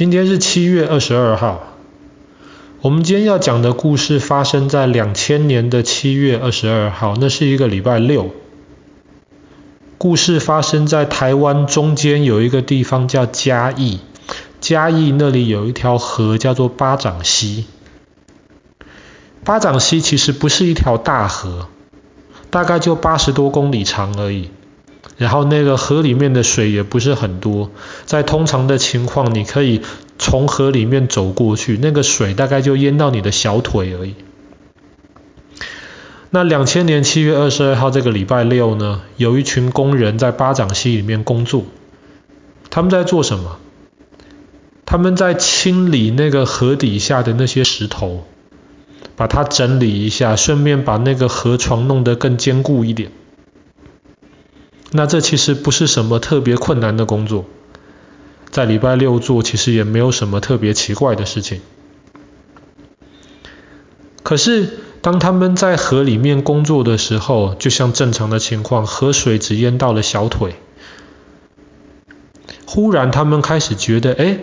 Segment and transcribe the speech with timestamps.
[0.00, 1.74] 今天是七月二十二号。
[2.80, 8.30] 我们今天要讲的故事发生在两千年的七月二十二号，那是一个礼拜六。
[9.98, 14.00] 故事发生在台湾中间有一个地方叫嘉义，
[14.58, 17.66] 嘉义那里有一条河叫做八掌溪。
[19.44, 21.68] 八掌溪其实不是一条大河，
[22.48, 24.48] 大概就八十多公里长而已。
[25.20, 27.70] 然后那个河里面的水也不是很多，
[28.06, 29.82] 在通常的情况，你可以
[30.18, 34.14] 从河里面走过去，那个水大概就淹到你的小腿而已。
[36.30, 41.64] 那两千年七月二十二号这个礼拜六呢，有一群工人在巴掌溪里面工作，
[42.70, 43.58] 他们在做什么？
[44.86, 48.24] 他们在清理那个河底下的那些石头，
[49.16, 53.10] 把它整理一下，顺便把那个河床弄得更坚固一点。
[54.92, 57.44] 那这其实不是什么特别困难的工作，
[58.50, 61.60] 在礼拜六做其实也没有什么特别奇怪的事情。
[64.22, 70.54] 可是当他们在河里面工作的时候，就像正常的情况，河水只淹到了小腿。
[72.66, 74.38] 忽然他们开始觉得，哎，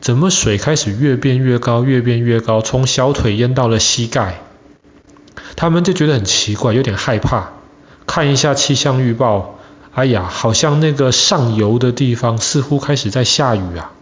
[0.00, 4.40] 怎么水开始越变越高，越变越高，从小腿淹到了膝盖。
[5.56, 7.50] 他们就觉得很奇怪，有点害怕，
[8.06, 9.57] 看一下气象预报。
[9.94, 13.92] 哎呀，好像那个上游的地方似乎开始在下雨啊。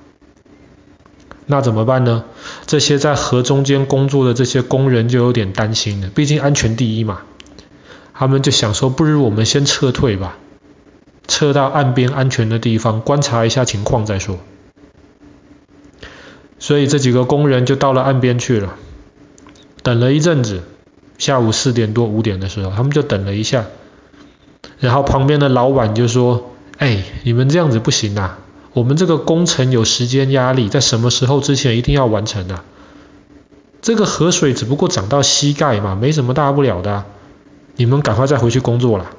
[1.46, 2.24] 那怎么办呢？
[2.66, 7.20] 这些在河中间工作的这些工人就有点担心了，毕竟安全第一嘛。
[8.12, 10.36] 他们就想说，不如我们先撤退吧，
[11.28, 14.38] 撤到岸边安全的地方，观察一下情况再说。
[16.58, 18.74] 所以这几个工人就到了岸边去了，
[19.82, 20.62] 等了一阵子，
[21.16, 23.66] 下午四点多五点的时候，他们就等了一下。
[24.78, 28.38] 然后旁边的老板就说：“哎，你们这样子不行啊！
[28.72, 32.64] 我们这个工程有时间压力，在什么时候之前一定要完成啊。
[33.80, 37.04] 这个河水只不过涨到膝盖嘛，没什么大不了的。
[37.76, 39.10] 你们赶快再回去工作了。”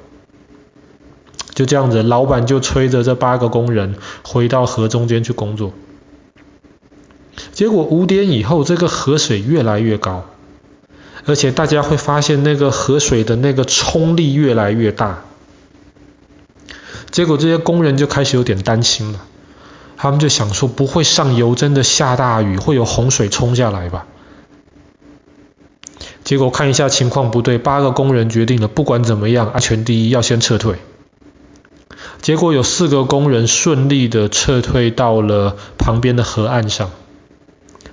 [1.54, 5.72] 就这样子，老板就催着这八个工人回到河中间去工作。
[7.52, 10.24] 结果五点以后，这个河水越来越高，
[11.24, 15.24] 而且大家会发现那个河水的那个冲力越来越大。
[17.18, 19.18] 结果这些工人就开始有点担心了，
[19.96, 24.06] 他们就想说，不会上游真的下大雨，会有洪水冲下来吧？
[26.22, 30.76] 结果看一下情况不对，八个工人决定了，不管怎么样，安全第一，要先撤退。
[32.22, 36.92] 结果有四个工人顺利的撤退到了旁边的河岸上，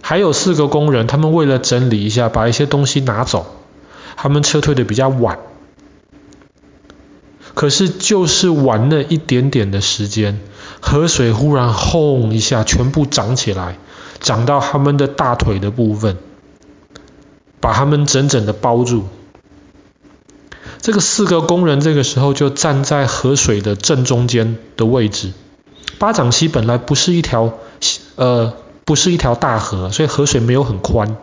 [0.02, 3.47] 还有四个工人，他们为了整理一下，把一些东西拿走，
[4.18, 5.40] 他们撤退的比较晚。
[7.56, 10.40] 可是就是晚了一点点的时间，
[10.80, 13.78] 河水忽然轰一下，全部涨起来，
[14.20, 16.18] 涨到他们的大腿的部分，
[17.60, 19.06] 把他们整整的包住。
[20.82, 25.32] 这个四个工人这个时候就站在河水的正中间的位置。
[25.98, 27.54] 巴掌溪本来不是一条
[28.18, 31.18] 呃不是一条大河，所以河水没有很宽。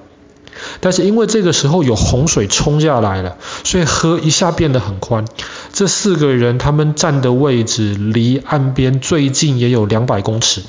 [0.81, 5.27] 但是因为这个时候有洪水冲下来了，所以河一下变得很宽。
[5.73, 10.63] 这四个人他们站的位置离岸边最近也有两百公尺。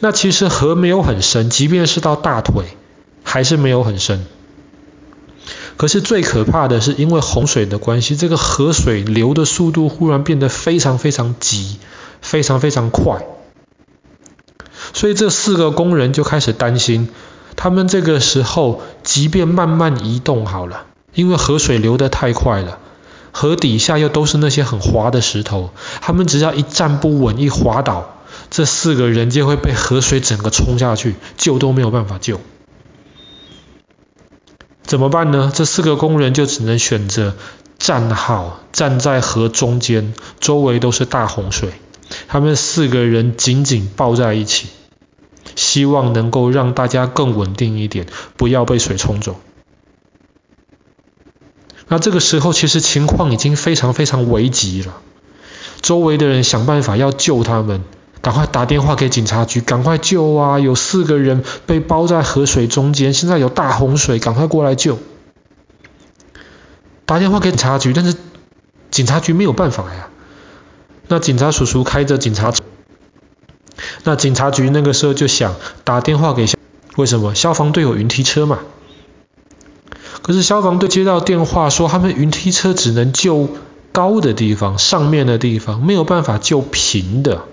[0.00, 2.64] 那其实河没有很深，即便是到大腿，
[3.22, 4.26] 还是没有很深。
[5.76, 11.78] 可是最可怕的是，因为洪水的关系，这个河水流的速度忽然变得非常非常急，
[12.20, 13.24] 非常非常快。
[14.92, 17.08] 所以这四个工人就开始担心。
[17.62, 22.78] 他们这个时候，即便慢慢移动好了，因为河水流得太快了，
[23.32, 25.68] 河底下又都是那些很滑的石头，
[26.00, 28.16] 他们只要一站不稳，一滑倒，
[28.48, 32.40] 这四个人就会被河水整个冲下去，救都没有办法救。
[34.82, 35.52] 怎么办呢？
[35.54, 37.34] 这四个工人就只能选择
[37.78, 41.74] 站好，站在河中间，周围都是大洪水，
[42.26, 44.68] 他们四个人紧紧抱在一起。
[45.70, 48.06] 希望能够让大家更稳定一点，
[48.36, 49.36] 不要被水冲走。
[51.86, 54.96] 那这个时候其实情况已经非常非常危急了，
[55.80, 57.84] 周围的人想办法要救他们，
[58.20, 60.58] 赶快打电话给警察局，赶快救啊！
[60.58, 64.98] 有四个人被包在河水中间，现在有大洪水，赶快过来救。
[67.06, 68.16] 打电话给警察局，但是
[68.90, 70.08] 警察局没有办法呀。
[71.06, 72.52] 那警察叔叔开着警察。
[74.04, 76.58] 那警察局那个时候就想打电话给消，
[76.96, 77.34] 为什么？
[77.34, 78.58] 消防队有云梯车嘛。
[80.22, 83.48] 可是消防队接到电话说，他们云梯车只能救
[83.92, 87.44] 高的地方，上面的地方没有办法救平的，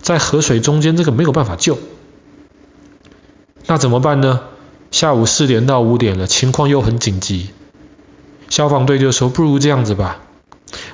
[0.00, 1.78] 在河水中间，这个没有办法救。
[3.66, 4.40] 那怎么办呢？
[4.90, 7.50] 下午四点到五点了，情况又很紧急。
[8.48, 10.22] 消防队就说：“不如这样子吧，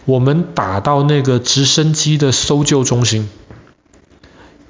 [0.04, 3.31] 我们打到那个直升机的搜救中心，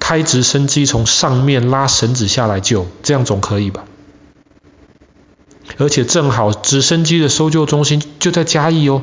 [0.07, 3.85] 开直升机从上面拉绳子下来救，这样总可以吧？
[5.77, 9.01] 而且正好直升机的搜救中心就在嘉义哦，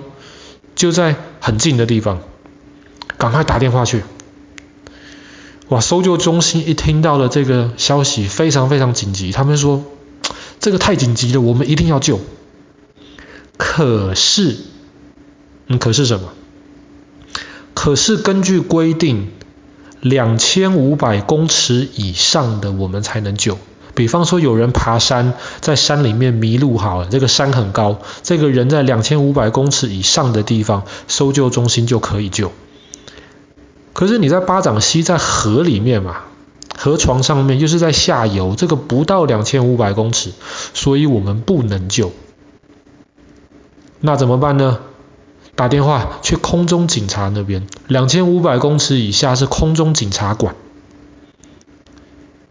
[0.76, 2.20] 就在很近的地方，
[3.18, 4.04] 赶快打电话去。”
[5.70, 5.80] 哇！
[5.80, 9.32] 搜救中心一听到了这个消息，非常非常紧急。
[9.32, 9.84] 他们说
[10.60, 12.20] ：“这个太紧急了，我们一定要救。”
[13.58, 14.56] 可是，
[15.80, 16.32] 可是什么？
[17.74, 19.32] 可是根据规定，
[20.02, 23.56] 两千五百公尺以上的我们才能救。
[23.94, 32.50] 比方说，有人爬山，在山里面迷路，好了，这个山很高，这个人在两千五百公尺以上的地方，搜救中心就可以救。
[33.92, 36.22] 可是你在巴掌溪，在河里面嘛，
[36.76, 40.32] 河床上面，又是在下游，这个不到两千五百公尺，
[40.74, 42.10] 所以我们不能救。
[44.00, 44.80] 那怎么办呢？
[45.62, 50.56] 打电话去空中警察那边，两千五百公尺以下是空中警察管。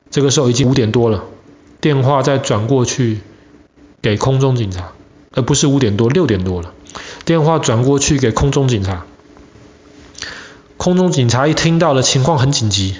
[0.10, 1.26] 这个时候已经五点多了，
[1.82, 3.20] 电话再转过去
[4.02, 4.94] 给空中警察，
[5.34, 6.74] 而不是五点多，六点多了，
[7.26, 9.06] 电话转过去给空中警察。
[10.78, 12.96] 空中警察一听到了情况很紧急，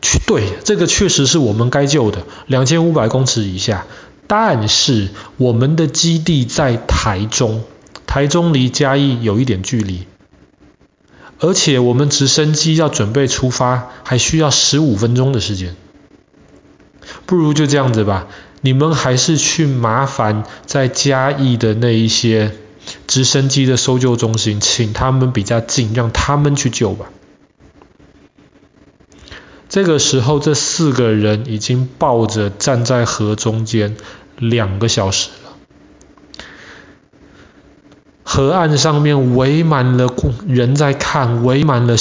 [0.00, 3.84] 去对，这个确实是我们该救的，两千五百公尺以下。
[4.28, 5.08] 但是
[5.38, 7.64] 我们的基地在台中，
[8.12, 10.06] 台中离嘉义有一点距离，
[11.40, 15.74] 而且我们直升机要准备出发，还需要十五分钟的时间。
[17.24, 18.26] 不如就这样子吧，
[18.60, 22.52] 你们还是去麻烦在嘉义的那一些。
[23.06, 27.06] 直升机的搜救中心，请他们比较近，让他们去救吧。
[29.70, 33.96] 这个时候，这四个人已经抱着站在河中间
[34.36, 35.30] 两个小时。
[38.34, 40.08] 河岸上面围满了
[40.46, 41.96] 人在看，围满了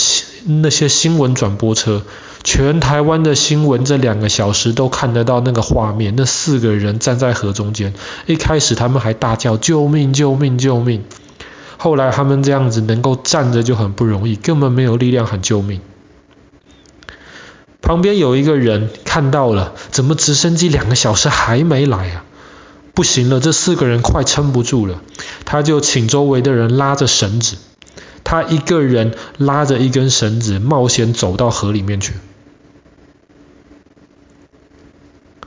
[0.45, 2.03] 那些新闻转播车。
[2.41, 7.93] 全台湾的新闻这两个小时都看得到那个画面，那四个人站在河中间。
[8.27, 11.03] 一开始他们还大叫救命救命救命，
[11.75, 15.81] 后来他们这样子能够站着就很不容易，根本没有力量喊救命。
[17.81, 22.23] 旁边有一个人看到了，怎么直升机两个小时还没来啊？
[22.93, 25.01] 不行了，这四个人快撑不住了，
[25.45, 27.57] 他就请周围的人拉着绳子，
[28.23, 32.13] 他一个人拉着一根绳子，冒险走到河里面去。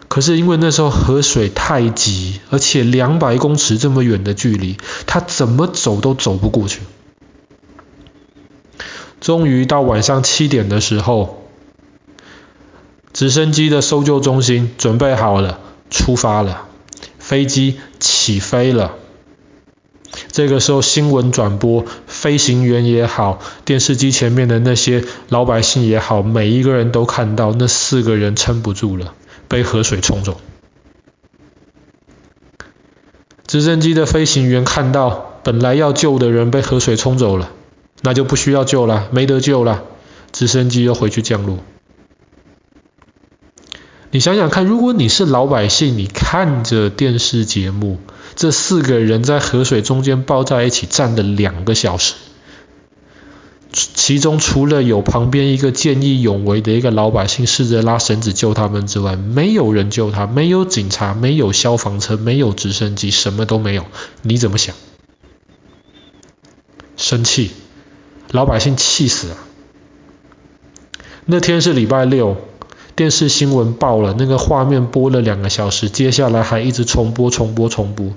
[0.08, 4.76] 可是因为那时候河水太急，而且两百公尺这么远的距离，
[5.06, 6.80] 他怎么走都走不过去。
[9.20, 11.48] 终于到晚上七点的时候，
[13.12, 15.58] 直升机的搜救中心准备好了，
[15.90, 16.63] 出发了，
[17.26, 18.96] 飞机起飞了。
[20.30, 29.14] 这个时候新闻转播，飞行员也好，电视机前面的那些老百姓也好，每一个人都看到那四个人撑不住了。
[29.48, 30.38] 被河水冲走。
[33.46, 37.50] 直升机的飞行员看到本来要救的人被河水冲走了，
[38.02, 39.84] 那就不需要救了，没得救了。
[40.30, 41.58] 直升机又回去降落。
[44.14, 47.98] 你想想看，如果你是老百姓，你看着电视节目，
[48.36, 52.14] 这四个人在河水中间抱在一起站了两个小时。
[53.72, 63.84] 其中除了有旁边一个见义勇为的一个老百姓试着拉绳子救他们之外，没有人救他，没有警察，没有消防车，没有直升机，什么都没有。
[64.22, 64.76] 你怎么想？
[66.96, 67.50] 生气，
[68.30, 69.36] 老百姓气死了。
[71.26, 72.36] 那天是礼拜六，
[72.96, 78.12] 电视新闻爆了那个画面，播了两个小时，接下来还一直重播、重播、重播。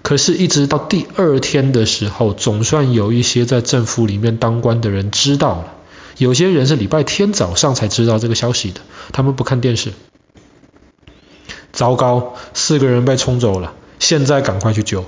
[0.00, 5.74] 可是，一直到第二天的时候，总算有一些在政府里面当官的人知道了。
[6.16, 8.80] 有些人是礼拜天早上才知道这个消息的，
[9.12, 9.92] 他们不看电视。
[11.72, 15.04] 糟糕，四个人被冲走了，现在赶快去救。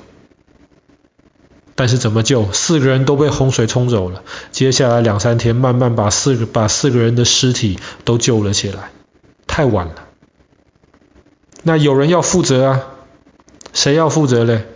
[1.74, 2.52] 但是怎么救？
[2.52, 4.22] 四个人都被洪水冲走了。
[4.52, 8.90] 接下来两三天，慢慢把四个把四个人的尸体都救了起来。
[9.54, 9.94] 太晚了。
[11.62, 12.82] 那有人要负责啊？
[13.72, 14.66] 谁要负责嘞？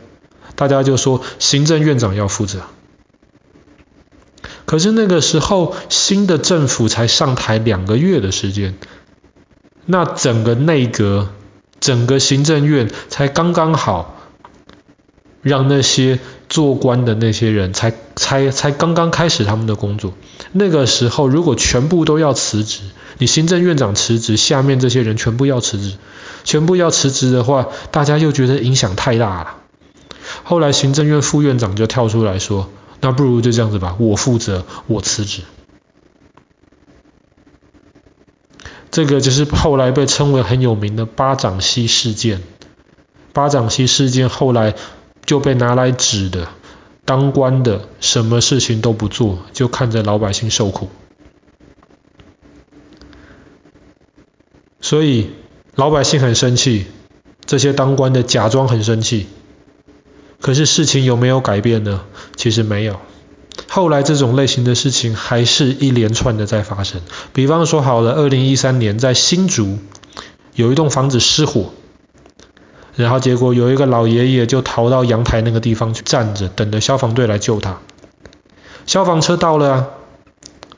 [0.55, 2.61] 大家就说行政院长要负责，
[4.67, 8.77] 可是那个时候新的政府才上台两个月的时间，
[9.85, 11.31] 那整个内阁、
[11.81, 14.15] 整个行政院才刚刚好，
[15.43, 20.15] 让那些做官的那些人才才才刚刚开始他们的工作。
[20.53, 22.81] 那个时候如果全部都要辞职，
[23.19, 25.97] 你行政院长辞职，下面这些人全部要辞职，
[26.45, 29.57] 全部要辞职的话，大家又觉得影响太大了。
[30.43, 35.43] 后来行政院副院长就跳出来说，那不如就这样子吧，我负责，我辞职。
[38.91, 42.43] 这个就是后来被称为很有名的巴掌溪事件。
[43.35, 44.75] 巴掌溪事件后来
[45.29, 46.49] 就被拿来指的，
[47.05, 50.89] 当官的什么事情都不做，就看着老百姓受苦。
[54.81, 55.29] 所以
[55.75, 56.87] 老百姓很生气，
[57.45, 59.27] 这些当官的假装很生气。
[60.41, 62.01] 可是事情有没有改变呢？
[62.35, 62.99] 其实没有。
[63.69, 67.03] 后来这种类型的事情还是一连串的在发生。
[67.35, 69.79] 比方说好了，二零一三年在新竹
[70.55, 71.75] 有一栋房子失火，
[72.99, 77.79] 然后结果有一个老爷爷就逃到阳台那个地方去站着，等着消防队来救他。
[78.87, 79.87] 消防车到了啊，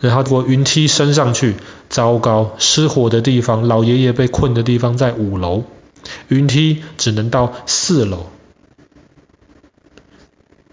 [0.01, 1.57] 然后我云梯升上去，
[1.89, 5.65] 糟糕，失火的地方，老爷爷被困的地方在五楼，
[6.29, 8.27] 云梯只能到四楼。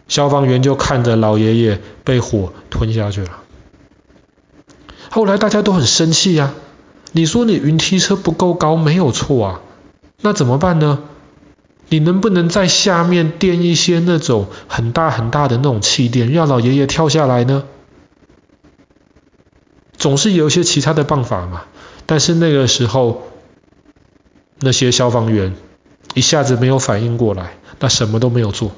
[0.09, 3.29] 消防员就看着老爷爷被火吞下去了。
[5.09, 6.53] 后来大家都很生气呀，
[7.13, 9.61] 你说你云梯车不够高没有错啊，
[10.19, 11.03] 那怎么办呢？
[11.89, 17.63] 你能不能在下面垫一些那种很大很大的那种气垫，让老爷爷跳下来呢？
[19.97, 21.63] 总是有一些其他的办法嘛。
[22.05, 23.27] 但是那个时候
[24.59, 25.55] 那些消防员
[26.13, 28.71] 一下子没有反应过来，那什么都没有做。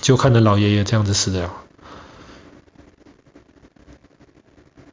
[0.00, 1.54] 就看着老爷爷这样子死掉。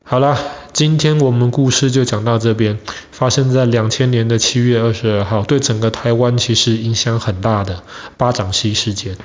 [0.03, 0.37] 好了，
[0.73, 2.79] 今天我们故事就讲到这边。
[3.19, 7.83] 发生在两千年的七月二十二号，对整个台湾其实影响很大的
[8.15, 9.17] 巴掌溪事件。